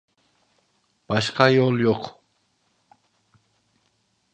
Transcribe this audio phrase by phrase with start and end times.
[1.09, 2.21] Başka yol yok.